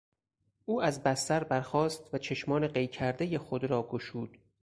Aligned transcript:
او 0.65 0.81
از 0.81 1.03
بستر 1.03 1.43
برخاست 1.43 2.13
و 2.13 2.17
چشمان 2.17 2.67
قی 2.67 2.87
کردهی 2.87 3.37
خود 3.37 3.63
را 3.63 3.83
گشود. 3.91 4.37